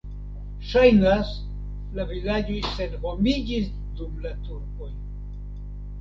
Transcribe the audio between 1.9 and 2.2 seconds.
la